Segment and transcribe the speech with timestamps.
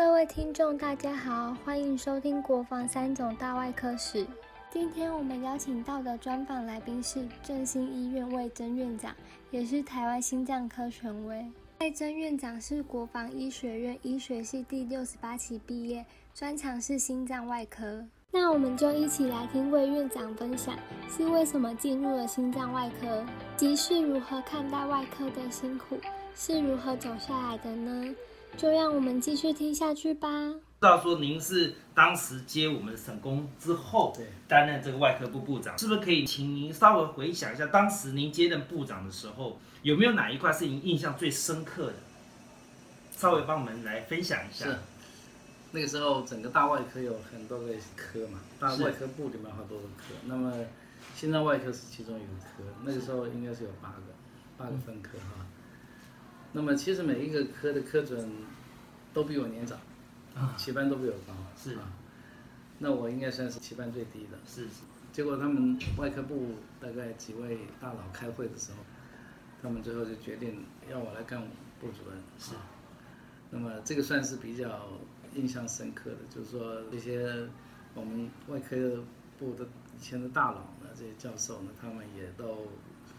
[0.00, 4.26] 各位听众，大家好，欢迎收听国防三种大外科史。
[4.70, 9.14] 今天我们邀请到的专访来宾是振兴医院魏征院长，
[9.50, 11.44] 也是台湾心脏科权威。
[11.80, 16.02] 魏征院长是国防医学院医学系第六十八期毕业，
[16.34, 18.02] 专长是心脏外科。
[18.30, 20.78] 那我们就一起来听魏院长分享，
[21.14, 23.22] 是为什么进入了心脏外科，
[23.54, 25.98] 即是如何看待外科的辛苦，
[26.34, 28.14] 是如何走下来的呢？
[28.56, 30.28] 就让我们继续听下去吧。
[30.80, 41.94] 知道说您是当时接我们省工之后，对，担任这个外科部部长，是不是可以请您稍微回想一下，当时您接任部长的时候，有没有哪一块是您印象最深刻的？
[43.12, 44.64] 稍微帮我们来分享一下。
[44.64, 44.78] 是，
[45.72, 50.50] 那个时候整个大外科有很多个科嘛，大外科部里面有好多个科，那么
[51.14, 54.02] 心脏外科是其中一个科，那个时候应该是有八个，
[54.56, 55.44] 八个分科哈。
[56.52, 58.28] 那么其实每一个科的科准
[59.14, 59.78] 都比我年长，
[60.34, 61.92] 啊，期班都比我高，是啊。
[62.78, 64.38] 那我应该算是期班最低的。
[64.46, 68.78] 是是，结果他们外科部大概几位大佬开会的时候，
[69.62, 71.40] 他们最后就决定要我来干
[71.80, 72.18] 部主任。
[72.38, 72.62] 是啊
[73.52, 74.88] 那么这个算是比较
[75.34, 77.48] 印象深刻的，就是说这些
[77.94, 79.02] 我们外科
[79.38, 79.64] 部的
[79.96, 82.68] 以前的大佬呢，这些教授呢，他们也都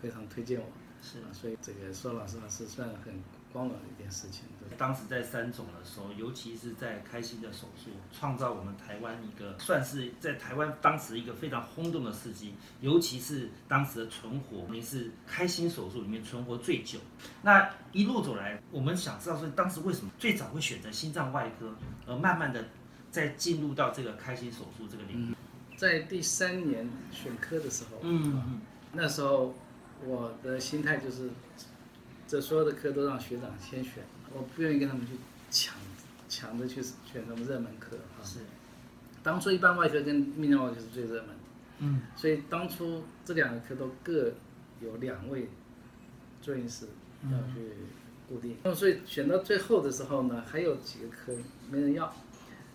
[0.01, 0.65] 非常推荐我。
[1.01, 3.13] 是啊，所以这个说老实话是算很
[3.51, 4.43] 光荣的一件事情。
[4.59, 16.99] 对当时在三总的时候，尤其是在开心的手术，创造我们台湾一个算是在台湾当时一个非常轰动的事迹，尤其是当时的存活，您是开心手术里面存活最久。
[17.41, 22.63] 那一路走来，我们想知道说，当时为什么最早会选择心脏外科，而慢慢的
[23.09, 25.35] 再进入到这个开心手术这个领域？
[25.75, 28.45] 在第三年选科的时候，嗯啊
[28.93, 29.55] 那时候
[30.05, 31.29] 我的心态就是，
[32.27, 35.13] 这所有的科都让学长先选，我不愿意跟他们去
[35.49, 35.75] 抢，
[36.27, 38.23] 抢着去选什么热门科啊。
[38.23, 38.39] 是，
[39.21, 41.35] 当初一般外科跟泌尿外科是最热门的，
[41.79, 44.33] 嗯，所以当初这两个科都各
[44.81, 45.49] 有两位
[46.41, 46.87] 住院医师
[47.31, 47.71] 要去
[48.27, 48.57] 固定。
[48.63, 51.33] 那么所以选到最后的时候呢，还有几个科
[51.69, 52.11] 没人要，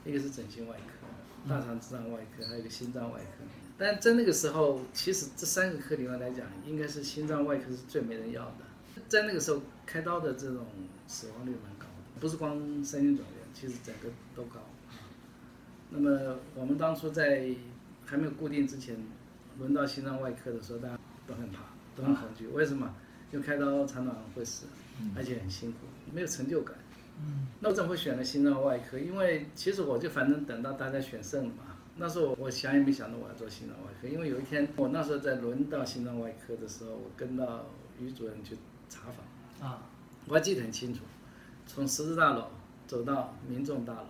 [0.05, 3.45] 一个是整形外科、大肠直肠外科，还有一个心脏外科。
[3.79, 9.03] 但在那个时候，其实这三个科里面来讲，应该是心脏外科是最没人要的。
[9.09, 10.67] 在那个时候开刀的这种
[11.07, 14.61] 死亡率蛮高的，不是光三心转院，其实整个都高。
[15.91, 17.51] 那么我们当初在
[18.05, 18.97] 还没有固定之前，
[19.59, 21.59] 轮到心脏外科的时候，大家都很怕，
[21.95, 22.47] 都很恐惧。
[22.49, 22.95] 为什么？
[23.31, 24.67] 因为开刀常常会死，
[25.15, 25.79] 而且很辛苦，
[26.13, 26.77] 没有成就感。
[27.21, 28.99] 嗯，那我怎么会选了心脏外科？
[28.99, 31.76] 因为其实我就反正等到大家选肾了嘛。
[31.99, 37.67] 那时候我我想也没想到我要做心脏外科，因为有一天我那时候在轮到心脏外科的时候，我跟到
[37.99, 38.57] 于主任去
[38.89, 39.83] 查房，啊，
[40.27, 41.01] 我还记得很清楚，
[41.67, 42.49] 从十字大楼
[42.87, 44.09] 走到民众大楼，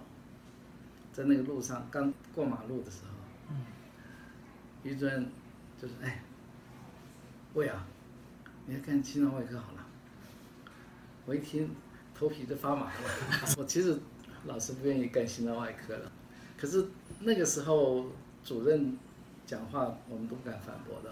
[1.13, 3.11] 在那个路上刚过马路的时候，
[3.51, 3.65] 嗯，
[4.83, 5.31] 于主任
[5.81, 6.23] 就是哎，
[7.55, 7.87] 魏啊，
[8.67, 9.87] 你来看心脏外科好了。
[11.25, 11.71] 我一听
[12.15, 13.11] 头皮都发麻了，
[13.59, 13.97] 我其实
[14.45, 16.11] 老是不愿意干心脏外科了，
[16.57, 16.85] 可是
[17.21, 18.07] 那个时候
[18.45, 18.97] 主任
[19.47, 21.11] 讲话我们都不敢反驳的，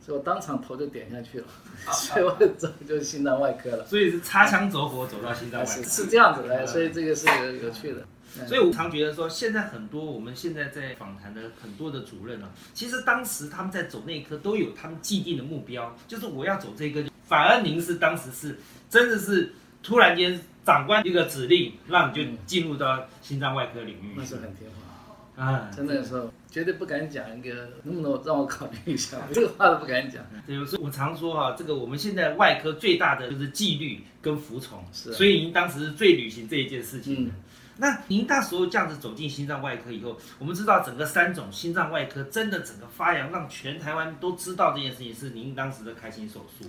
[0.00, 1.46] 所以我当场头就点下去了，
[1.92, 3.86] 所以我走就是心脏外科了。
[3.86, 5.72] 所以是擦枪走火走到心脏外科。
[5.72, 8.06] 是是这样子的，所以这个是有有趣的。
[8.46, 17.04] 所以我常觉得说，现在很多我们现在在访谈的很多的主任啊，其实当时他们在走内科都有他们既定的目标，就是我要走这个。
[17.26, 18.58] 反而您是当时是
[18.88, 19.52] 真的是
[19.82, 24.14] 突然间长官一个指令，让你就进入到心脏外科领域。
[24.16, 24.91] 那时候很听话，
[25.36, 29.18] 啊，在那个时候绝对不敢讲一个，能不能让我考虑一下？
[29.32, 30.22] 这个话都不敢讲。
[30.46, 37.30] 对，所以我常说哈、这个我们现在外科最大的就是纪律跟服从，是啊所以您当时是最履行这一件事情的。
[37.30, 37.34] 嗯
[37.78, 46.68] 那您那时候这样子走进心脏外科以后，我们知道整个三种心脏外科真的整个发扬，让全台湾都知道这件事情是您当时的开心手术。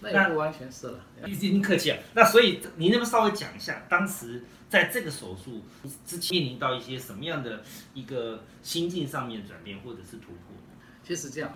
[0.00, 0.98] 那完全是了。
[1.24, 1.98] 您客气啊。
[2.14, 5.60] 那所以您能不能稍微讲一下，当时在这个手术
[6.06, 7.62] 之前面临到一些什么样的
[7.92, 10.54] 一个心境上面转变或者是突破？
[11.02, 11.52] 其实这样，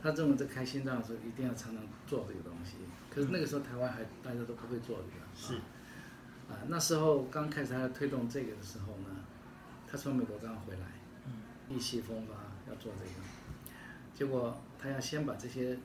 [0.00, 2.76] 他认为在开心脏的时候一定要常常做这个东西，
[3.10, 5.26] 可是那个时候台湾还大家都不会做这个。
[5.34, 5.60] 是
[6.48, 9.24] 啊，那时候刚开始他要推动这个的时候呢，
[9.90, 10.86] 他从美国刚回来，
[11.68, 12.34] 意气风发
[12.70, 13.10] 要做这个，
[14.14, 15.76] 结果他要先把这些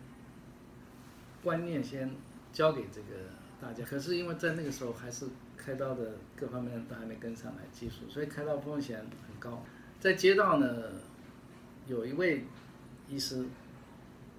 [1.41, 2.11] 观念先
[2.53, 5.25] 交给这个大家，可是因为在那个时候还是
[5.61, 9.63] 开刀的各方面都还没跟上来技术，所以开刀风险很高。
[9.99, 10.85] 在街道呢，
[11.85, 12.45] 有一位
[13.09, 13.45] 医师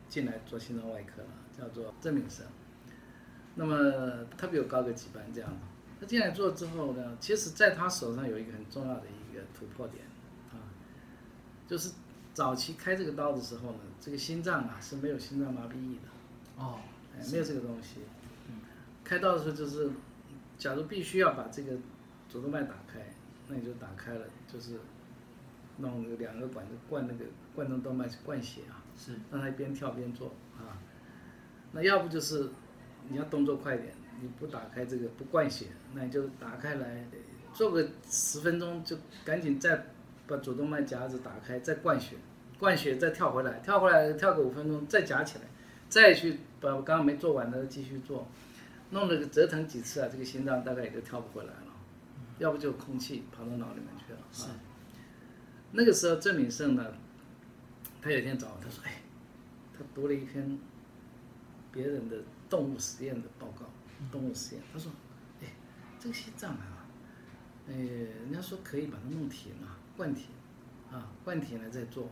[0.09, 2.47] 进来做心脏外科了，叫做郑敏生。
[3.57, 5.51] 那么他比我高个几班这样，
[6.01, 10.05] 他进来做之后呢，其实在他手上有一个很重要的一个突破点
[10.51, 10.57] 啊，
[11.69, 11.93] 就是
[12.33, 16.79] 早期开这个刀的时候呢，这个心脏啊是没有心脏麻痹液的，哦，
[17.15, 18.01] 哎，没有这个东西。
[19.05, 19.91] 开刀的时候就是，
[20.61, 21.73] 假如必须要把这个
[22.29, 23.01] 主动脉打开，
[23.49, 24.79] 那你就打开了，就是
[25.79, 27.25] 弄个两个管子灌那个
[27.55, 30.29] 冠状动脉去灌血啊，是让他边跳边做
[30.59, 30.77] 啊。
[31.73, 32.51] 那要不就是
[33.09, 37.07] 你要动作快一点，你不打开这个不灌血，那你就打开来
[37.55, 39.87] 做个十分钟，就赶紧再
[40.27, 42.17] 把主动脉夹子打开，再灌血，
[42.59, 45.45] 灌血再跳回来，跳回来跳个五分钟，再夹起来，
[45.89, 48.29] 再去把刚刚没做完的继续做，
[48.91, 51.73] 弄了个折腾几次啊，这个心脏大概也就跳不回来了，
[52.39, 54.57] 要不就空气跑到脑里面去了是啊。
[55.73, 56.93] 那个时候郑敏胜呢，
[58.03, 59.03] 他有一天找我，他说：“哎，
[59.73, 60.59] 他读了一篇
[61.71, 62.17] 别人的
[62.49, 63.67] 动物实验的报告，
[64.11, 64.65] 动物实验。
[64.73, 64.91] 他说，
[65.41, 65.47] 哎，
[66.01, 66.87] 这个心脏啊，
[67.69, 70.27] 呃，人家说可以把它弄停啊，灌停，
[70.91, 72.11] 啊，灌停了再做，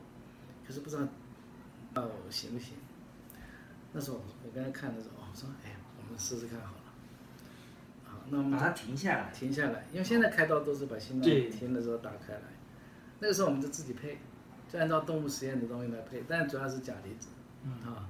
[0.65, 1.03] 可是不知道，
[2.01, 2.75] 哦，行不行？
[3.93, 5.78] 那时候我我跟他看的时候，哦我说，哎，我们
[6.19, 6.82] 试试看好了。
[8.05, 12.43] 好，那我们把它停下来，停下来，因为现在开刀都是把心脏停的时候打开来，
[13.20, 14.19] 那个时候我们就自己配，
[14.69, 17.29] 就按照动物实验的东西来配，但主要是钾离子，
[17.62, 17.70] 嗯。
[17.85, 18.09] 啊，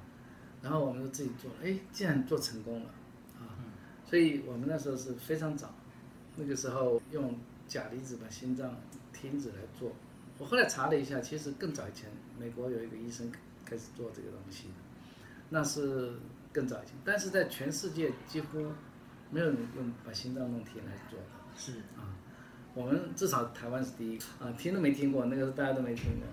[0.62, 2.86] 然后我们就自己做，哎，竟然做成功了，
[3.38, 3.66] 啊，嗯。
[4.04, 5.72] 所以我们那时候是非常早，
[6.36, 8.74] 那个时候用钾离子把心脏
[9.12, 9.92] 停止来做，
[10.38, 13.30] 我后来查了一下，其实更早以前，美国有一个医生
[13.64, 14.68] 开始做这个东西，
[15.50, 16.12] 那是
[16.58, 18.66] 更早以前，但是在全世界几乎
[19.30, 21.26] 没有人用把心脏弄停来做的。
[21.56, 21.78] 是。
[21.96, 22.10] 啊，
[22.74, 24.24] 我们至少台湾是第一个。
[24.40, 26.26] 啊，听都没听过，那个大家都没听过，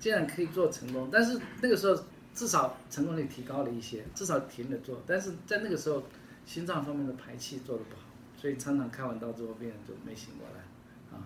[0.00, 2.04] 竟然可以做成功，但是那个时候
[2.34, 6.02] 至少成功率提高了一些，至少停了做，但是在那个时候
[6.44, 8.02] 心脏方面的排气做的不好，
[8.36, 11.16] 所以常常开完刀之后病人就没醒过来。
[11.16, 11.22] 啊，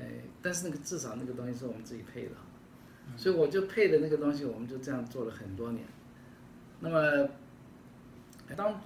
[0.00, 2.32] 哎，但是那个至少那个东西是我们自己配的，
[3.18, 5.84] 所以我就配的那个东西，我们就这样做了很多年，
[6.80, 7.28] 那么
[8.54, 8.80] 当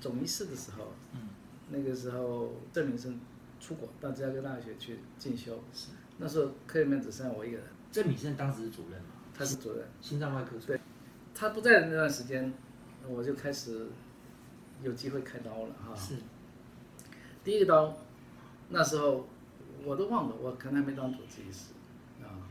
[0.00, 1.28] 总医师的时候，嗯
[1.70, 3.18] 那个时候郑明生
[3.58, 5.58] 出国到芝加哥大学去进修，
[6.18, 9.84] 那时候科里面只剩下我一个人，郑敏胜当时是主任嘛，他是主任。
[10.00, 10.80] 心脏外科主任，
[11.34, 12.52] 他不在的那段时间，
[13.08, 13.88] 我就开始
[14.82, 15.94] 有机会开刀了哈。
[15.96, 16.14] 是
[17.42, 17.96] 第一个刀，
[18.68, 19.26] 那时候
[19.84, 21.72] 我都忘了，我可能还没当主治医师
[22.22, 22.46] 啊。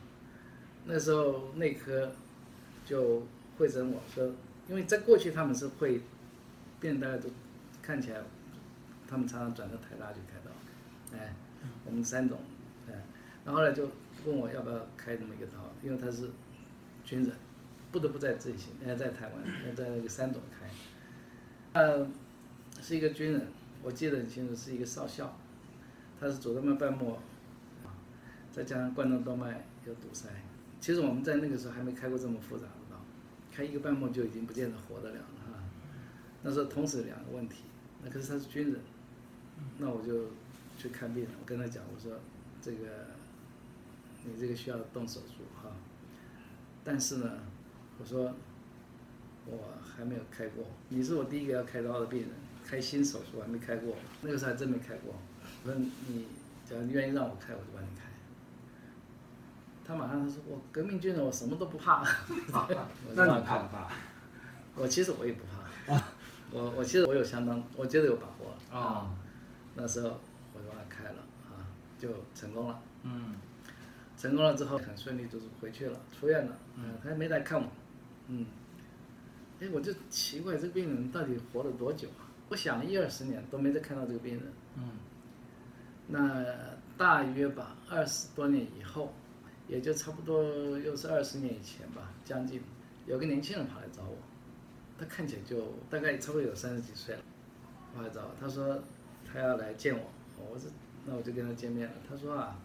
[0.85, 2.11] 那时候内科
[2.85, 3.23] 就
[3.57, 4.31] 会诊我说，
[4.67, 6.01] 因为在过去他们是会，
[6.79, 7.29] 变大家都
[7.81, 8.19] 看起来，
[9.07, 11.35] 他们常常转到台大去开刀，哎，
[11.85, 12.39] 我们三种，
[12.87, 12.93] 哎，
[13.45, 13.89] 然后呢就
[14.25, 15.53] 问我要不要开这么一个刀，
[15.83, 16.29] 因为他是
[17.03, 17.31] 军人，
[17.91, 18.57] 不得不在这里。
[18.57, 22.07] 行，呃，在台湾，在那个三种开，呃，
[22.81, 23.47] 是一个军人，
[23.83, 25.37] 我记得很清楚，是一个少校，
[26.19, 27.19] 他是主动脉瓣膜，
[27.83, 27.93] 啊
[28.51, 30.29] 再加上冠状动脉有堵塞。
[30.81, 32.84] 其实我们在那个时候还没开过这么复杂的，
[33.55, 35.63] 开一个半梦就已经不见得活得了了哈。
[36.43, 37.63] 那时候同时两个问题，
[38.03, 38.81] 那可是他是军人，
[39.77, 40.31] 那我就
[40.77, 42.19] 去看病人，我跟他讲，我说
[42.61, 43.07] 这个
[44.25, 45.71] 你这个需要动手术哈，
[46.83, 47.31] 但是呢，
[47.97, 48.35] 我说
[49.45, 52.29] 我还没有开过，你是我第一个要开刀的病人，
[52.65, 55.15] 开新手术还没开过，那个时候还真没开过。
[55.63, 56.25] 我说你
[56.67, 58.04] 只要你愿意让我开，我就帮你开。
[59.87, 62.01] 他马上他说我革命军人，我什么都不怕。
[62.51, 63.91] 我就那帮他开你怕不怕？
[64.75, 66.01] 我其实我也不怕，
[66.51, 69.09] 我我其实我有相当，我觉得有把握啊，
[69.75, 70.19] 那时候
[70.53, 71.63] 我就把它开了啊，
[71.99, 72.81] 就成功了。
[73.03, 73.35] 嗯，
[74.17, 76.57] 成功了之后很顺利，就是回去了，出院了。
[76.75, 77.67] 嗯，他也没来看我。
[78.27, 78.45] 嗯，
[79.61, 82.25] 哎，我就奇怪这个病人到底活了多久啊？
[82.49, 84.43] 我想了一二十年都没再看到这个病人。
[84.75, 84.89] 嗯，
[86.07, 86.43] 那
[86.97, 89.13] 大约吧，二十多年以后，
[89.67, 90.43] 也就差不多
[90.79, 92.61] 又是二十年以前吧，将近，
[93.05, 94.17] 有个年轻人跑来找我，
[94.99, 97.21] 他看起来就大概差不多有三十几岁了，
[97.95, 98.79] 跑来找我，他说
[99.25, 100.01] 他要来见我，
[100.51, 100.69] 我说
[101.05, 101.93] 那我就跟他见面了。
[102.07, 102.59] 他说啊，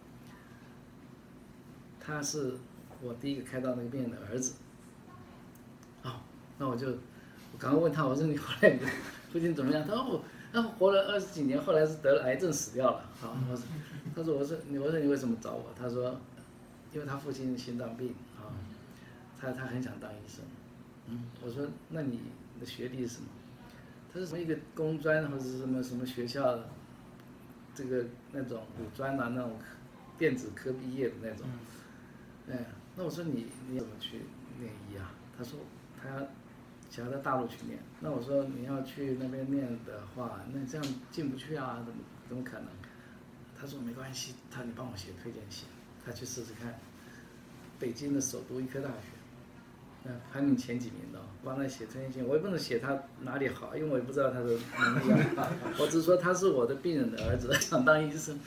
[1.99, 2.53] 他是
[3.01, 4.53] 我第一个开刀那个病人的儿子。
[6.03, 6.21] 哦，
[6.57, 8.85] 那我就我刚刚问他，我说你后来你的
[9.31, 9.83] 父亲怎么样？
[9.85, 13.09] 他说我他活了二十几年，后来是得了癌症死掉了。
[13.19, 13.63] 好，我说
[14.15, 15.65] 他说我说你我说你为什么找我？
[15.77, 16.19] 他说
[16.93, 18.51] 因为他父亲心脏病啊，
[19.39, 20.43] 他他很想当医生。
[21.07, 22.19] 嗯，我说那你
[22.59, 23.27] 的学历是什么？
[24.13, 26.59] 他是什么一个工专或者是什么什么学校，
[27.73, 29.57] 这个那种五专啊那种
[30.17, 31.47] 电子科毕业的那种。
[32.49, 34.21] 哎，那我说你你怎么去
[34.59, 35.13] 念医啊？
[35.37, 35.59] 他说
[36.01, 36.27] 他
[36.89, 37.79] 想要到大陆去念。
[38.01, 42.67] 那我说你要去那边念的话，那这样进不去啊，怎么怎么可能？
[43.57, 45.67] 他说没关系，他你帮我写推荐信，
[46.05, 46.79] 他去试试看。
[47.79, 49.07] 北京的首都医科大学，
[50.05, 55.51] 嗯，排名前几名的，帮他写推荐信，我也不能写他哪里好，因为我也不知道他的能力啊。
[55.79, 58.39] 我只是说他是我的病人的儿子，想当医生，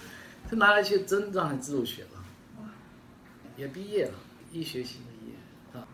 [0.48, 2.70] 他拿来去真让他自主学了，
[3.56, 4.14] 也毕业了，
[4.52, 5.34] 医学系毕业。
[5.80, 5.88] 啊。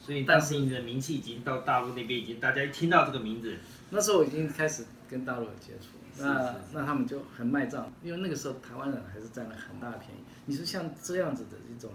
[0.00, 3.56] 所以当时你的名气已经到大陆那边，已经大家一听到这个名字，
[3.90, 10.20] 那时候我已经开始跟大陆有接触，那那他们就很卖账，因为那个时候台湾人还是占了很大的便宜。
[10.46, 11.90] 你说像这样子的一种，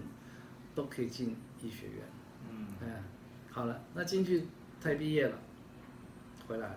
[0.75, 2.03] 都可以进医学院，
[2.49, 3.03] 嗯，哎，
[3.49, 4.45] 好了，那进去
[4.79, 5.37] 他毕业了，
[6.47, 6.75] 回来了，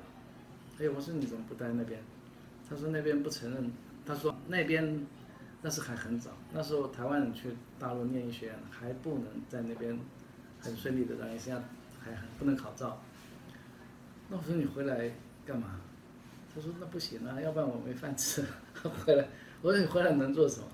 [0.78, 2.00] 哎，我说你怎么不待那边？
[2.68, 3.70] 他说那边不承认，
[4.06, 5.06] 他说那边
[5.60, 9.98] 那是还很早，那时候台湾人去大陆念医学院还不能在那边
[10.60, 11.62] 很顺利的当医生，
[12.00, 13.02] 还还不能考照。
[14.28, 15.10] 那我说你回来
[15.44, 15.80] 干嘛？
[16.54, 18.44] 他说那不行啊，要不然我没饭吃。
[19.04, 19.26] 回来，
[19.60, 20.66] 我说你回来能做什么？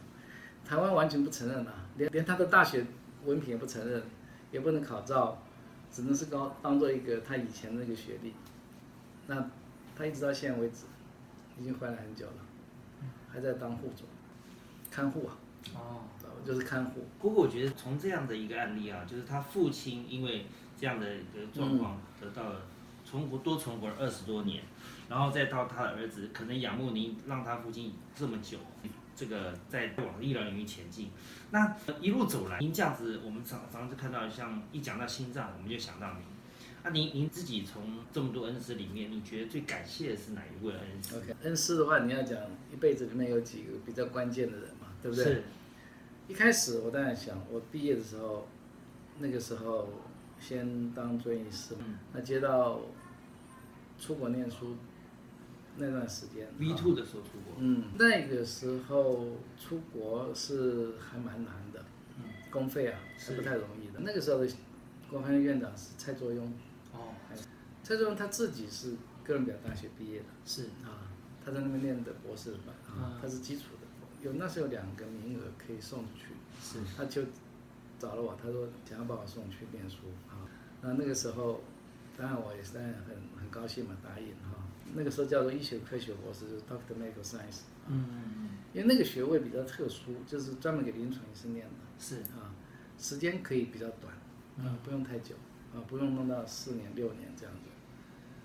[0.64, 2.84] 台湾完全不承认啊，连连他的大学
[3.24, 4.02] 文凭也不承认，
[4.52, 5.42] 也不能考照，
[5.90, 8.34] 只能是高当做一个他以前那个学历。
[9.26, 9.48] 那
[9.96, 10.84] 他一直到现在为止，
[11.58, 12.32] 已经回来很久了，
[13.32, 14.06] 还在当护总，
[14.90, 15.38] 看护啊，
[15.74, 16.02] 哦。
[16.42, 17.02] 就是看护。
[17.20, 22.62] 不过我觉得从这样的一个案例啊，就是他父亲因为这样的一个状况得到了
[23.04, 24.64] 存活多存活了二十多年，
[25.10, 28.58] 然后再到他的儿子可能仰慕您让他父亲这么久，
[29.16, 31.10] 这个在往医疗领域前进。
[31.50, 36.22] 那一路走来，您这样子，我们常常就看到像一讲到心脏，我们就想到您。
[36.84, 42.38] 那您您自己从这么多恩师里面，你觉得最感谢的是哪一位恩师？OK，恩师的话，你要讲
[42.72, 45.24] 一辈子里面有几个比较关键的人嘛，对不对？
[45.24, 45.42] 是，
[46.28, 48.46] 一开始我当然想，我毕业的时候，
[49.18, 49.90] 那个时候
[50.38, 52.80] 先当专业医师，嗯那接到
[53.98, 54.76] 出国念书
[55.80, 61.82] 那段时间 V 啊 two 的时候出国，嗯，那个时候出国是还蛮难的，
[62.18, 64.00] 嗯，公费啊是是不太容易的。
[64.00, 64.52] 那个时候的
[65.10, 66.42] 国防院院长是蔡作庸，
[66.92, 67.14] 哦，
[67.82, 68.94] 蔡作庸他自己是
[69.24, 71.10] 哥伦比亚大学毕业的是，啊，
[71.44, 77.22] 他在那边念的博士班啊嗯，他是基础的，有那时候有两个名额可以送出去，是，他就
[77.98, 79.96] 找了我，他说想要把我送去念书
[80.28, 80.46] 啊。
[80.82, 81.62] 那那个时候，
[82.16, 84.59] 当然我也是当然很很高兴嘛，答应哈。
[84.94, 91.72] 那个时候叫做医学科学博士，就是 Doctor Medical Science，嗯嗯嗯，因为那个学位比较特殊，就是专门给临床医生念的。
[91.98, 92.54] 是，啊，
[92.98, 94.12] 时间可以比较短
[94.58, 95.34] 啊，不用太久
[95.74, 97.70] 啊，不用弄到四年六年这样子。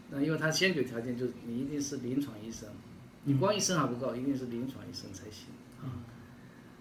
[0.09, 2.69] 那因为他先决条件就是你一定是临床医生，
[3.23, 5.47] 你光医生还不够，一定是临床医生才行。
[5.81, 6.03] 啊。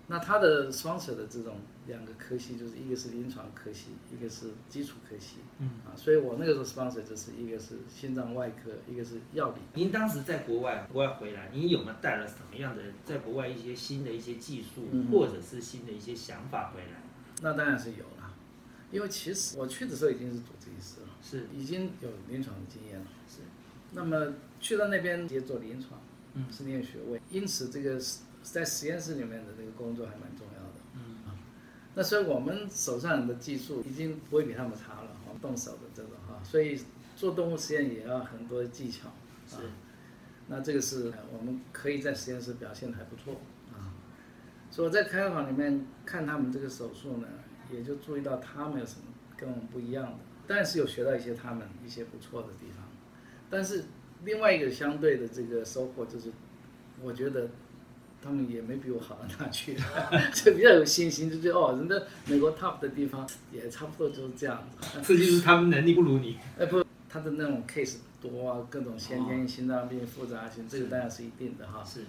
[0.07, 1.57] 那他的 sponsor 的这种
[1.87, 9.61] 两个科系，就是一个是临床科系，一个是基础科系，嗯啊，所以我那个时候 sponsor 就是一个是心脏外科，一个是药理。
[9.75, 17.03] 您当时在国外，国外回来，您有没有带了什么样的在国外一些新的一些技术，嗯或者是新的一些想法回来？
[17.43, 18.35] 那当然是有了，
[18.91, 23.07] 因为其实我去的时候已经是主治医师了，是已经有临床的经验了。
[23.29, 23.41] 是，
[23.93, 26.01] 那么去到那边直接做临床，
[26.35, 28.01] 嗯是念学位，因此这个
[28.43, 30.44] 在实验室里面的这个工作还蛮重
[31.95, 36.81] 那所以我们手上的技术已经不会比他们差了，我们，动手的这种哈，所以
[37.15, 39.09] 做动物实验也要很多技巧。
[39.47, 39.63] 是啊，
[40.49, 43.35] 那这个是呃我们可以在实验室表现的还不错
[43.73, 43.95] 啊。
[44.71, 47.29] 所以我在开发房里面看他们这个手术呢，
[47.73, 52.89] 也就注意到他们有什么跟我们不一样的，但是有学到一些他们一些不错的地方。
[53.49, 53.85] 但是
[54.25, 56.33] 另外一个相对的这个收获就是，
[57.01, 57.49] 我觉得
[58.25, 59.77] 他们也没比我好到哪去，
[60.33, 61.95] 就比较有信心，就觉得哦，人家
[62.27, 64.99] 美国 top 的地方也差不多就是这样子。
[65.05, 66.39] 这就是他们能力不如你。
[66.59, 71.85] 哎不，他的那种 case 多啊，各种先天心脏病复杂性，这个当然是一定的哈。
[71.85, 72.01] 是，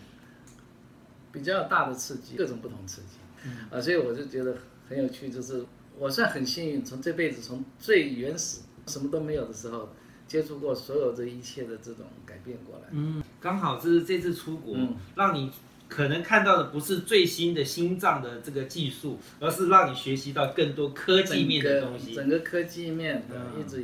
[1.33, 4.55] 比较大的刺激，各种不同刺激，啊，所以我就觉得
[4.87, 5.65] 很有趣，就是
[5.99, 9.89] 我算很幸运，从这辈子从最原始什么都没有的时候，
[10.27, 12.83] 接触过所有这一切的这种改变过来。
[12.91, 15.51] 嗯，刚好这是这次出国，嗯让你
[15.87, 22.13] 可能看到的不是最新的心脏的这个技术，而是让你学习到更多科技面的东西。
[22.13, 23.61] 整个科技面的嗯。
[23.61, 23.83] 一直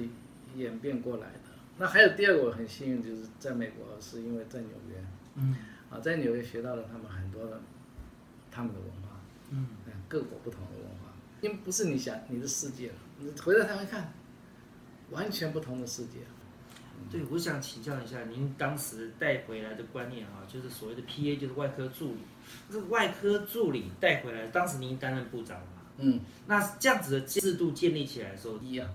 [0.55, 1.39] 演变过来的。
[1.77, 4.95] 那还有第二个我很幸运，就是在美国，是因为在纽约，
[5.35, 5.55] 嗯。
[5.89, 7.59] 啊，在纽约学到了他们很多的
[8.49, 14.13] 他们的文化，嗯，嗯，各国不同的文化，因为不是你想你的世界了，你回到台湾看，
[15.09, 16.19] 完全不同的世界。
[17.09, 22.19] 对，我想请教一下，您当时带回来的观念哈，就是所谓的 PA，就是外科助理。
[22.69, 25.81] 这个外科助理带回来，当时您担任部长嘛？
[25.97, 28.89] 嗯，那这样子的制度建立起来的时候，一样，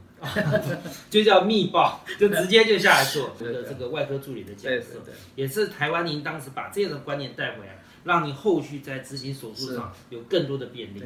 [1.09, 11.03] 就叫密报，就直接就下来做 这个这个外科助理的角色对，对，也是台湾您当时把这样的观念带回来，让你后续在执行手术上有更多的便利。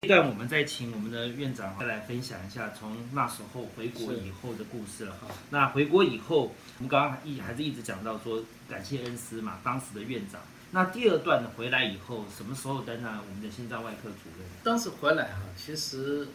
[0.00, 5.28] 对，这段我们再请我们的院长再来分享一下从那时候回国以后的故事了好。
[5.50, 8.40] 那回国以后，我们刚刚一还是一直讲到说
[8.70, 10.40] 感谢恩师嘛，当时的院长。
[10.70, 14.46] 那第二段呢，回来以后什么时候担任我们的心脏外科主任？
[14.62, 16.28] 当时回来哈，其实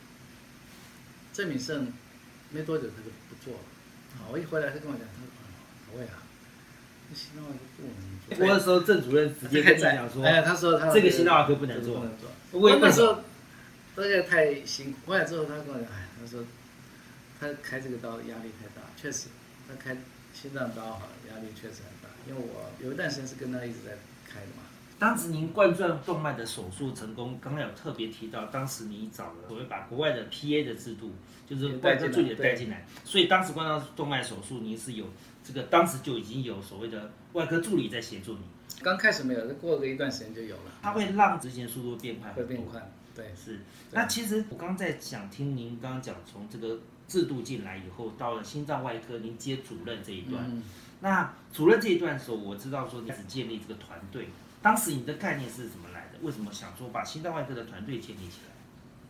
[1.31, 1.93] 郑敏胜
[2.49, 3.59] 没多久他就不做了。
[4.17, 5.47] 啊，我一回来他跟我讲，他说啊，
[5.95, 6.09] 我呀，
[7.09, 7.95] 这心脏外科不能
[8.27, 8.45] 做。
[8.45, 12.79] 我那时候，郑主任直接跟你讲说，哎，他说他这个心脏外科不能做不能做。
[12.81, 13.21] 那时候
[13.95, 16.43] 这个太辛苦，回来之后他跟我讲，哎，他说
[17.39, 19.27] 他开这个刀压力太大，确实，
[19.67, 19.95] 他开
[20.33, 23.91] 心脏刀哈压力确实很大，因为我有一段时间是跟他一直在
[24.27, 24.63] 开的嘛。
[24.97, 31.11] 当时您冠状动脉的手术成功，刚刚有特别提到，当时你找了所谓把国外的 PA 的制度，
[31.47, 35.05] 就是外科助理带进来，所以当时冠状动脉手术您是有
[35.43, 38.39] 这个，当时就已经有所谓的外科助理在协助你，
[38.81, 42.63] 刚开始没有，过了一段时间就有了，它会让执行速度变快，会变。
[42.65, 42.81] 快。
[43.15, 43.59] 对，是，
[43.91, 50.63] 那其实我刚刚在想听您刚刚讲，从这个制度进来以后，到了心脏外科，您接主任这一段，嗯，
[51.01, 54.29] 那主任这一段的时候，我知道说你开始建立这个团队，
[54.61, 56.19] 当时你的概念是怎么来的？
[56.21, 58.53] 为什么想说把心脏外科的团队建立起来？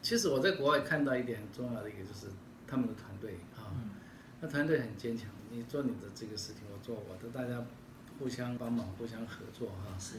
[0.01, 2.27] 其实我在国外看到一点很重要的一个就是
[2.67, 3.72] 他们的团队啊，
[4.41, 7.63] 那团队很坚强，你做你的这个事情，我做我的，大家
[8.19, 10.15] 互相帮忙，互相合作哈，是，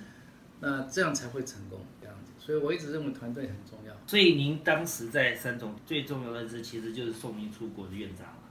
[0.61, 2.33] 那这样才会成功这样子。
[2.39, 3.95] 所以我一直认为团队很重要。
[4.07, 8.43] 所以您当时在三总最重要的是，其实就是送您出国的院长嘛。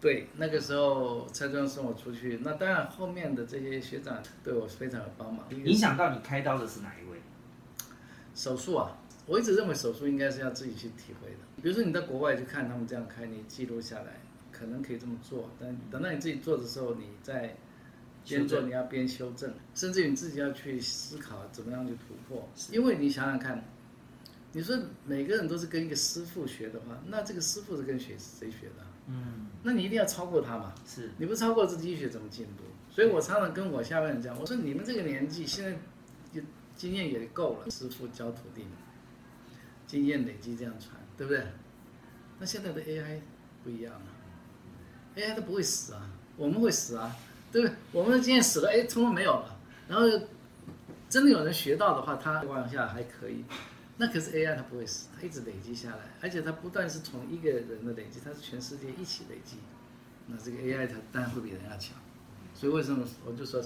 [0.00, 5.44] 对，那个时候蔡庄送我出去，那当然后面的这些学长对我非常有帮忙。
[5.50, 7.18] 影响到你开刀的是哪一位？
[8.34, 11.38] 手术啊，我一直认为手术应该是要自己去体会的。
[11.60, 14.20] 比如说你在国外去看他们这样开，你记录下来，
[14.52, 17.56] 可能可以这么做，但等到你自己做的时候，你在
[18.28, 22.48] 边做你要边修正，甚至于你自己要去思考怎么样去突破。
[22.70, 23.64] 因为你想想看，
[24.52, 28.88] 你说每个人都是跟一个师傅学的话，那这个师傅是跟谁谁学的啊？
[29.06, 30.74] 嗯，那你一定要超过他嘛。
[30.86, 32.64] 是你不超过自己学怎么进步？
[32.90, 35.72] 所以我常常跟我下面人讲，我说你们这个年纪现在
[36.32, 36.40] 就
[36.76, 38.64] 经验也够了，师傅教徒弟，
[39.86, 41.44] 经验累积这样传，对不对？
[42.40, 43.20] 那现在的 AI
[43.64, 44.06] 不一样了
[45.16, 47.16] ，AI 都不会死啊，我们会死啊，
[47.52, 47.76] 对不对？
[47.92, 49.56] 我们的经验死了，哎，通通没有了。
[49.88, 50.06] 然后
[51.08, 53.44] 真的有人学到的话，他往下还可以。
[54.00, 59.56] 那可是 AI 它不会死，它一直累积下来，而且它不但是从一个人的累积，它是全世界一起累积。
[60.28, 61.96] 那这个 AI 它当然会比人家强，
[62.54, 63.60] 所以为什么我就说，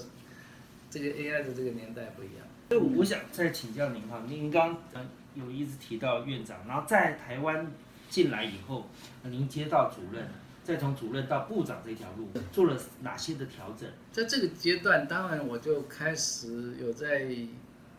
[0.89, 2.47] 这个 AI 的这个年代不一样。
[2.69, 7.71] 所以我想再请教您哈，您刚刚有一直提到院长，然后在台湾
[8.09, 8.87] 进来以后，
[9.23, 10.27] 您接到主任，
[10.63, 13.89] 再从主任到部长这条路做了哪些的调整？
[14.11, 17.27] 在这个阶段，当然我就开始有在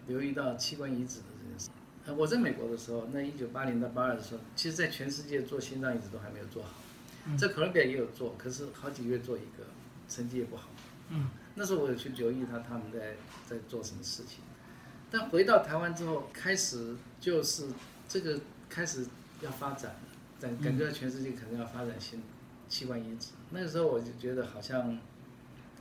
[0.06, 1.68] 留意到器官移植的这件事。
[2.06, 6.70] 呃，我在美国的时候，那一九八零到八二的时候，其实在全世界做心脏移植都还没有做好，
[7.36, 9.64] 在哥伦比亚也有做，可是好几个月做一个，
[10.08, 10.68] 成绩也不好。
[11.10, 13.14] 嗯，那时候我有去留意他他们在
[13.46, 14.38] 在做什么事情，
[15.10, 17.68] 但回到台湾之后，开始就是
[18.08, 19.06] 这个开始
[19.42, 19.98] 要发展了，
[20.40, 22.22] 感感觉到全世界可能要发展新
[22.68, 23.32] 器官移植。
[23.50, 24.98] 那个时候我就觉得好像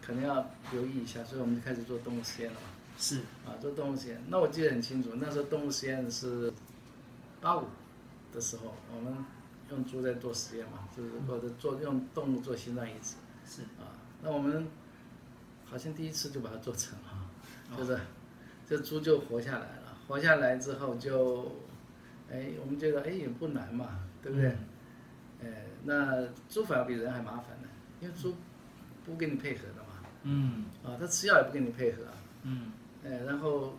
[0.02, 2.67] 可能要留意一下，所以我们就开始做动物实验了嘛。
[2.98, 4.22] 是啊，做动物实验。
[4.28, 6.54] 那我记得很清楚，那时候动物实验是
[7.41, 7.65] 八五
[8.32, 9.15] 的时候，我们
[9.69, 13.15] 用猪在做实验嘛，就是或者做用动物做心脏移植
[13.46, 13.89] 是，啊。
[14.22, 14.67] 那我们
[15.65, 18.00] 好像第一次就把它做成了，就是
[18.67, 21.52] 这猪就活下来了，活下来之后就，
[22.32, 24.56] 哎，我们觉得哎也不难嘛，对不对？
[25.43, 27.67] 哎，那猪反而比人还麻烦呢，
[28.02, 28.36] 因为猪
[29.06, 32.13] 不跟你配合的嘛，嗯啊，它吃药也不跟你配合啊。
[32.43, 32.72] 嗯
[33.06, 33.74] 哎，然后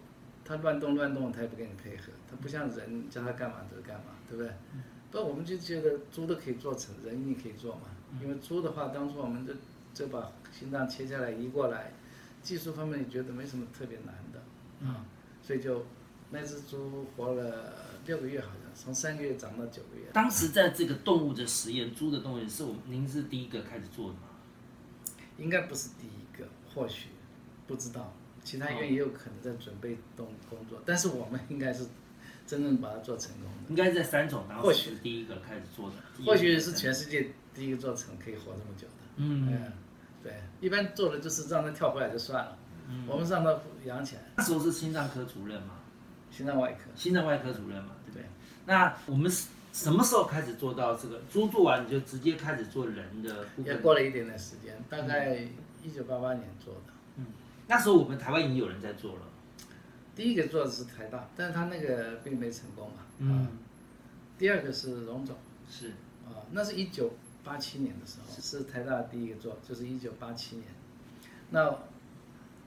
[0.44, 4.52] 它乱动乱动，它也不跟你配合，它不像人叫它干嘛就干嘛，对不对？
[4.74, 7.82] 嗯不，我们就觉得猪都可以做成，人也可以做嘛。
[8.20, 9.52] 因为猪的话，当初我们就
[9.94, 11.92] 就把心脏切下来移过来，
[12.42, 15.06] 技术方面也觉得没什么特别难的啊，
[15.42, 15.86] 所以就
[16.30, 17.72] 那只猪活了
[18.06, 20.06] 六个月，好像从三个月长到九个月。
[20.12, 24.20] 当时在这个动物的实验，猪的动物是我们您是第一个开始做的吗？
[25.38, 27.08] 应该不是第一个，或许
[27.66, 28.14] 不知道，
[28.44, 31.86] 其他医院也有可能在准备动工作，但是我们应该是
[32.46, 33.70] 真正把它做成功的。
[33.70, 38.92] 应该在三种当或许是第一个开始做的，或许是全世界第一个做成可以活这么久的。
[39.16, 39.72] 嗯，嗯，
[40.22, 42.58] 对，一般做的就是让它跳回来就算了，
[43.08, 45.74] 我们让它养起来，那时候是心脏科主任嘛，
[46.34, 46.90] 心脏外科。
[46.96, 48.24] 心脏外科主任嘛，对不对？
[48.66, 51.20] 那我们是什么时候开始做到这个？
[51.30, 53.66] 猪做完你就直接开始做人的部分？
[53.66, 55.36] 也过了一点点时间，大概
[55.82, 56.80] 一九八八年做的。
[57.16, 57.26] 嗯
[57.66, 59.20] 那时候我们台湾已经有人在做了。
[60.14, 62.96] 第一个做的是台大，但是他那个并没成功嘛。
[63.18, 63.48] 嗯啊。
[64.38, 65.36] 第二个是荣总
[65.70, 65.88] 是，
[66.26, 70.68] 啊，那是一九八七年的时候，是台大第一个做，就是一九八七年。
[71.50, 71.74] 那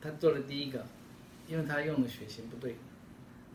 [0.01, 0.85] 他做了第一个，
[1.47, 2.77] 因为他用的血型不对，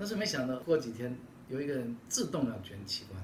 [0.03, 1.17] 但是没想到过几天
[1.49, 3.23] 有一个人自动要捐器官，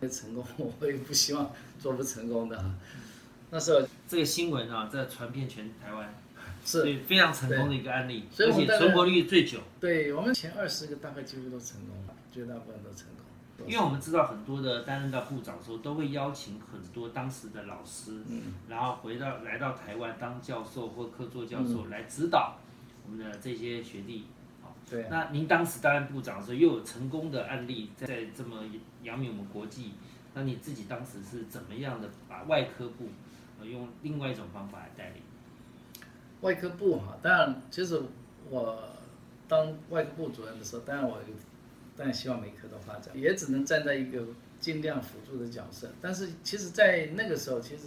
[0.00, 0.42] 没成功，
[0.80, 2.74] 我也不希望做不成功的啊。
[3.50, 6.14] 那时候这个新闻啊，在传遍全台湾，
[6.64, 9.60] 是非常成功的一个案例，而且存活率最久。
[9.78, 13.66] 对我们前二十个大概几乎都成功了，绝大部分都成功。
[13.66, 22.56] 因为我们知道很多的担任到部长的时候，都会邀请很多当时的老师，嗯然后回到来到台湾当教授或客座教授来指导
[23.04, 24.24] 我们的这些学弟。
[24.88, 28.62] 对啊，那您当时担任部长的时候，又有成功的案例在在这么
[29.02, 29.92] 扬名我们国际，
[30.34, 33.08] 那你自己当时是怎么样的把外科部
[33.58, 35.22] 呃用另外一种方法来带领？
[36.42, 38.00] 外科部哈，当然，其实
[38.48, 38.88] 我
[39.48, 41.18] 当外科部主任的时候，当然我
[41.96, 44.22] 当然希望每科都发展，也只能站在一个
[44.60, 45.90] 尽量辅助的角色。
[46.00, 47.84] 但是其实，在那个时候，其实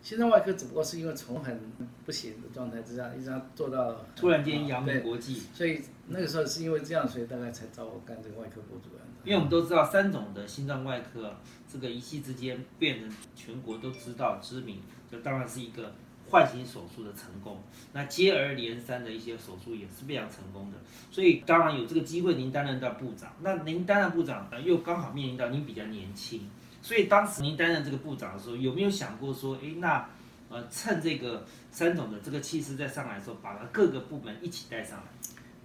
[0.00, 1.60] 心脏外科只不过是因为从很
[2.06, 9.06] 不行的状态之下，一直要做到突然间扬名对，国际，所以那个时候是因为这样，所以大概才找我干这个外科部主任。
[9.24, 11.36] 因为我们都知道三种的心脏外科，
[11.70, 14.80] 这个一夕之间变成全国都知道知名，
[15.10, 15.92] 就当然是一个
[16.30, 17.58] 唤醒手术的成功。
[17.92, 20.78] 那接二连三的一些手术也是非常成功的，
[21.10, 23.32] 所以当然有这个机会，您担任到部长。
[23.42, 26.48] 那您担任部长，呃又刚好面临到您比较年轻，
[26.88, 30.08] 所以当时您担任这个部长的时候，有没有想过说，哎，那
[30.48, 35.04] 呃趁这个三总的这个气势再上来的时候，把各个部门一起带上来？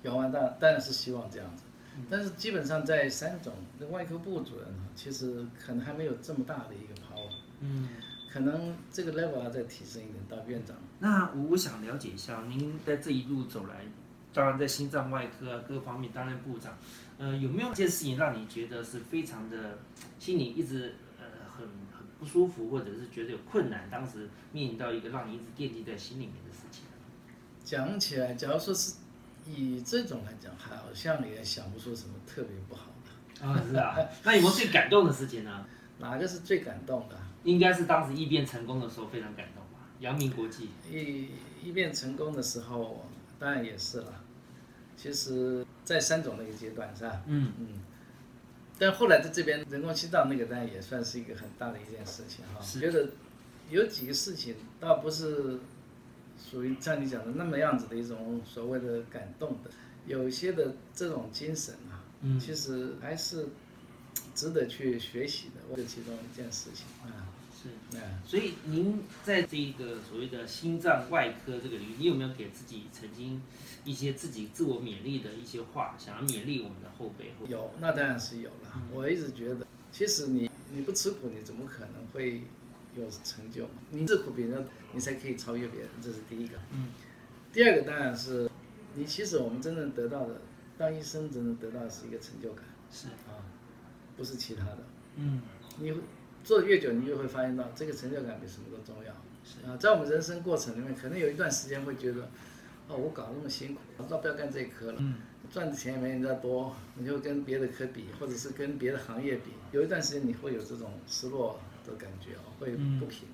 [0.01, 1.63] 有啊，当当然是希望这样子，
[2.09, 7.31] 但是基本上在三总的外科部主任呢，其实可能还没有这么大的一个 power，
[7.61, 7.87] 嗯。
[8.33, 10.75] 可能这个 level 要再提升一点到院长。
[10.97, 13.85] 那我我想了解一下，您在这一路走来，
[14.33, 16.75] 当然在心脏外科啊各方面担任部长，
[17.19, 19.77] 呃，有没有一件事情让你觉得是非常的，
[20.17, 20.95] 心里一直
[22.23, 26.83] 不舒服，或者是觉得有困难，当时面临到一个让你一直惦记在心里面的事情？
[27.65, 28.93] 讲起来，假如说是
[29.45, 33.45] 以这种来讲，好像也想不出什么特别不好的。
[33.45, 33.97] 啊，是啊。
[34.23, 35.65] 那有没有最感动的事情呢？
[35.99, 37.17] 哪个是最感动的？
[37.43, 40.69] 应该是当时异变成功的时候非常感动吧，阳明国际。
[40.89, 41.27] 异
[41.61, 43.05] 异变成功的时候，
[43.37, 44.23] 当然也是了。
[44.95, 47.21] 其实，在三种那个阶段是吧？
[47.27, 47.67] 嗯嗯。
[48.79, 52.61] 但后来在这边人工心脏那个，当然也算是一个很大的一件事情哈。
[52.61, 53.07] 是觉得
[53.69, 55.59] 有几个事情倒不是
[56.49, 59.69] 属于像你讲的那么样子的一种所谓的感动的，
[60.05, 63.47] 有些的这种精神啊，嗯其实还是
[64.35, 65.61] 值得去学习的。
[65.69, 67.22] 我这其中一件事情啊，
[67.63, 67.97] 是。
[67.97, 68.03] 啊。
[68.25, 73.41] 所以您在这一个所谓的心脏外科这个领域，你有没有给自己曾经
[73.85, 77.33] 一些自己自我勉励的一些话，想要勉励我们的后辈？
[77.47, 78.81] 有，那当然是有了。
[78.91, 82.41] 我一直觉得，其实你你不吃苦，你怎么可能会
[82.95, 83.67] 有成就？
[83.91, 86.57] 你吃苦别人，你才可以超越别人，这是第一个。
[86.71, 86.87] 嗯。
[87.51, 88.49] 第二个当然是，
[88.95, 90.41] 你其实我们真正得到的，
[90.75, 93.37] 当医生真正得到的是一个成就感是，啊，
[94.17, 94.79] 不是其他的。
[95.17, 95.41] 嗯，
[95.77, 95.99] 你会
[96.43, 99.13] 做的越久，你就会发现到这个成就感比什么都重要。
[99.43, 102.29] 是啊，在我们人生过程里面，可能有一段时间会觉得，
[102.87, 104.97] 哦，我搞那么辛苦，我倒不要干这一科了。
[104.99, 105.15] 嗯，
[105.51, 113.27] 赚的钱也没人家多，你就跟别的科比，或者是跟别的行业比，有一段时间你会有这种失落的感觉哦，会不平。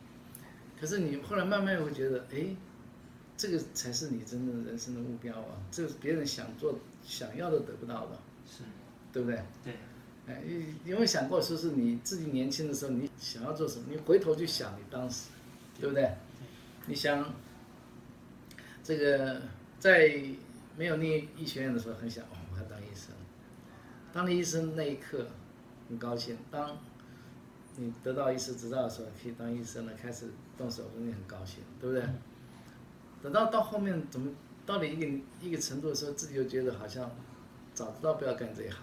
[0.80, 2.56] 可是你后来慢慢会觉得，哎，
[3.38, 5.62] 这个才是你真正人生的目标啊！
[5.70, 8.64] 这个是别人想做、想要的得不到的，是，
[9.14, 9.44] 对不对？
[9.64, 9.74] 对，
[10.30, 13.86] 哎，你有没有想过，说是你自己年轻的时候，你想要做什么？
[13.90, 15.30] 你回头去想你当时，
[15.80, 16.14] 对不对？
[16.86, 17.34] 你想
[18.84, 19.42] 这个
[19.80, 20.22] 在
[20.78, 23.12] 没有念医学院的时候，很想哦，我要当医生。
[24.14, 25.28] 当了医生那一刻，
[25.88, 26.78] 很高兴；当
[27.78, 32.08] 你得到医师执照的时候，可以当医生了，开始动手术，你很高兴，对不对？
[33.24, 34.32] 等到到后面怎么
[34.66, 37.10] 到了一定一个程度的时候，自己又觉得好像
[37.74, 38.80] 早知道不要干这一行。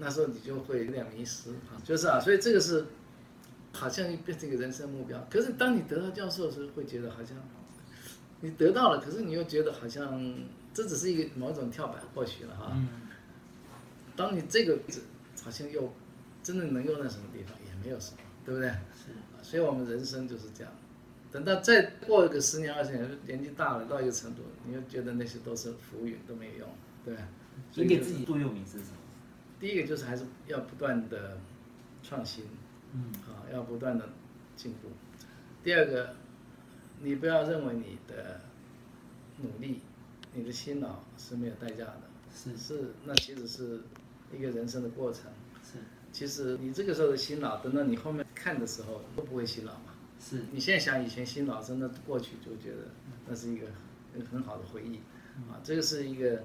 [0.00, 2.86] 那时候你就会有点迷失啊，就是啊，所以这个是
[3.72, 5.24] 好像变成一个人生目标。
[5.30, 7.36] 可是当你得到教授的时候，会觉得好像
[8.40, 10.34] 你得到了，可是你又觉得好像
[10.72, 12.72] 这只是一个某种跳板，或许了哈。
[12.74, 12.88] 嗯，
[14.16, 14.78] 当你这个
[15.44, 15.92] 好像又
[16.42, 18.70] 真的能用在什么地方，也没有什么，对不对？
[18.70, 20.72] 是，所以我们人生就是这样。
[21.30, 26.68] 等到再过个十年二十年，年纪大了到一个程度，你又觉得那些都是浮云，都没有用，
[27.04, 27.22] 对吧？
[27.70, 28.96] 所以你给自己座右铭是什么？
[29.60, 31.36] 第一个就是还是要不断的
[32.02, 32.44] 创新，
[32.94, 34.08] 嗯，啊，要不断的
[34.56, 34.88] 进步。
[35.62, 36.14] 第二个，
[37.02, 38.40] 你不要认为你的
[39.36, 39.82] 努力、
[40.32, 42.00] 你的辛劳是没有代价的，
[42.34, 43.82] 是是那其实是
[44.34, 45.24] 一个人生的过程。
[45.62, 45.76] 是
[46.10, 49.92] 其实你这个时候的辛劳，等到你后面看的时候都不会辛劳嘛。
[50.18, 52.88] 是，你现在想以前辛劳，真的过去就觉得
[53.28, 53.66] 那是一个
[54.14, 54.96] 很很好的回忆，
[55.50, 56.42] 啊，这个是一个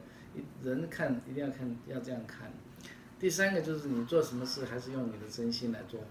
[0.61, 2.51] 人看一定要看要这样看。
[3.19, 6.01] 第三个就是你做什么事还是用你的真心来做，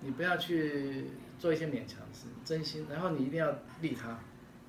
[0.00, 1.06] 你不要去
[1.38, 4.18] 做一些勉强的事，真心，然后你一定要利他，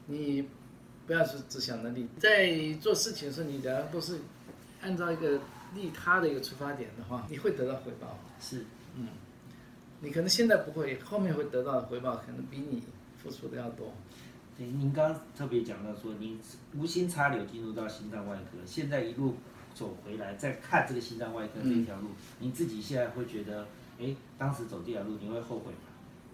[0.07, 0.47] 你
[1.05, 4.19] 不要是只想着利，在做事情的时候，你只要都是
[4.81, 5.39] 按照一个
[5.75, 8.17] 利他的一个出发点的话，你会得到回报。
[8.39, 9.09] 是，嗯，
[9.99, 12.83] 你可能现在不会，后面会得到的回报可能比你
[13.21, 13.93] 付出的要多。
[14.57, 16.39] 对，您刚刚特别讲到说，您
[16.75, 19.35] 无心插柳进入到心脏外科，现在一路
[19.79, 23.65] 走回来，再看这个心脏外科这条路，你自己现在会觉得，
[23.97, 25.87] 哎，当时走这条路，你会后悔吗？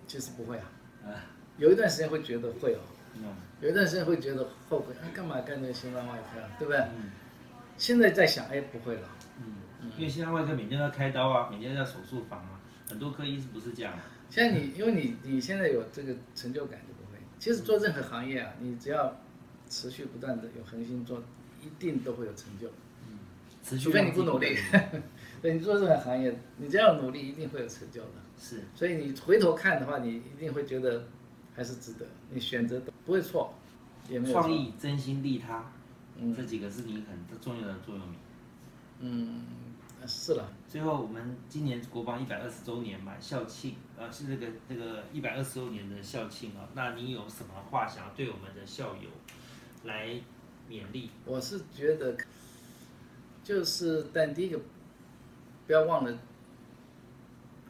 [0.08, 0.66] 其实不会啊，
[1.06, 1.14] 啊，
[1.60, 2.80] 有一段时间会觉得会哦，
[3.18, 3.24] 嗯
[3.62, 6.80] 有一段时间会觉得后悔，啊，干嘛干这个心脏外科啊，对不对？
[6.98, 7.12] 嗯
[7.78, 9.08] 现在在想，哎，不会了，
[9.40, 14.00] 嗯，因为心脏外科每天都要开刀啊，每天都要手术房啊，很多科医师不是这样啊。
[14.30, 17.20] 现在你因为你你现在有这个成就感就不会。
[17.38, 19.16] 其实做任何行业啊，你只要
[19.70, 21.22] 持续不断的有恒心做，
[21.62, 22.70] 一定都会有成就。
[23.80, 24.56] 除非你不努力，
[25.42, 28.12] 对你做任何行业，你只要努力，一定会有成就的。
[28.38, 31.08] 是所以你回头看的话，你一定会觉得
[31.56, 33.54] 还是值得，你选择不会错，
[34.08, 34.54] 也没有错创。
[34.54, 35.72] 意、真心、利他，
[36.18, 38.16] 嗯这几个是你很重要的座右铭。
[39.00, 39.42] 嗯，
[40.06, 46.70] 是了，最后，我们今年国防一百二十周年嘛，校庆，呃，是这个这个一百二十周年的校庆啊。
[46.74, 49.10] 那你有什么话想要对我们的校友
[49.84, 50.10] 来
[50.70, 51.10] 勉励？
[51.26, 52.16] 我是觉得，
[53.46, 54.60] 就是但第一个，
[55.68, 56.18] 不要忘了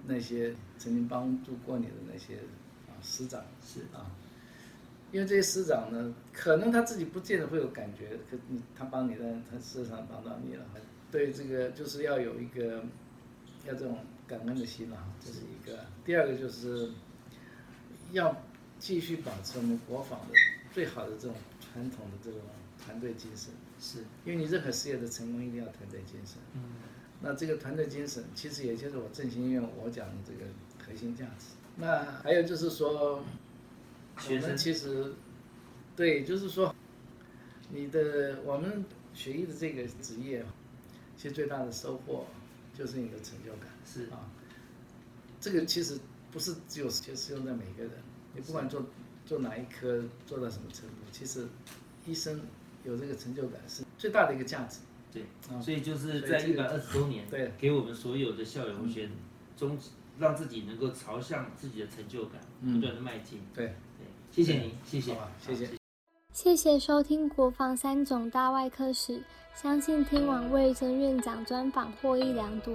[0.07, 2.35] 那些曾经帮助过你的那些
[2.87, 4.09] 啊师长是啊，
[5.11, 10.65] 因为这些师长呢，可能他自己不见得会有感觉，可你他帮你，但是他事实上帮到你了。
[11.11, 12.81] 对这个就是要有一个
[13.67, 15.79] 要这种感恩的心啊，这是一个。
[16.05, 16.89] 第二个就是
[18.13, 18.33] 要
[18.79, 20.33] 继续保持我们国防的
[20.73, 22.39] 最好的这种传统的这种
[22.81, 23.51] 团队精神。
[23.85, 26.37] 是，因为你任何事业的成功一定要团队精神。
[26.55, 26.61] 嗯，
[27.21, 30.49] 那这个团队精神，其实也就是我振兴医院我讲的这个
[30.83, 31.45] 核心价值。
[31.75, 33.23] 那还有就是说，
[34.15, 35.13] 我学生们其实
[35.95, 36.73] 对，就是说，
[37.69, 40.43] 你的我们学医的这个职业，
[41.15, 42.25] 其实最大的收获
[42.73, 43.69] 就是你的成就感。
[43.85, 44.25] 是啊，
[45.39, 45.99] 这个其实
[46.31, 47.91] 不是只有就适用在每个人，
[48.33, 48.83] 你不管做
[49.27, 51.45] 做哪一科，做到什么程度，其实
[52.07, 52.41] 医生
[52.85, 54.79] 有这个成就感是最大的一个价值。
[55.11, 59.09] 对，啊所以就是在一百二十周年，对，给我们所有的校友同学
[59.57, 59.77] 中，
[60.19, 63.39] 让自己能够朝向自己的成就感嗯不断的迈进。
[63.53, 63.67] 对，
[63.97, 65.67] 对，谢谢您，谢谢谢谢
[66.33, 69.13] 谢谢收听《国防三种大外科史》，
[69.55, 72.73] 相信听完魏征院长专访获益良多。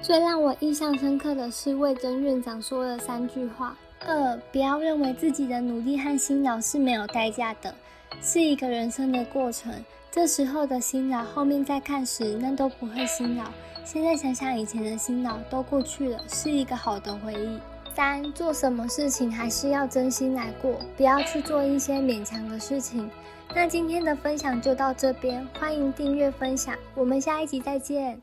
[0.00, 7.74] 最让我印象深刻的是魏征院长说了三句话：二，不要认为自己的努力和辛劳是没有代价的，
[8.20, 9.72] 是一个人生的过程。
[10.10, 13.44] 这时候的辛劳，后面再看时，那都不会辛劳。
[13.84, 17.58] 现在想想以前的辛劳都过去了，是一个好的回忆。
[17.94, 23.10] 三，做什么事情还是要真心来过，不要去做一些勉强的事情。
[23.54, 28.22] 那今天的分享就到这边，欢迎订阅分享，我们下一集再见。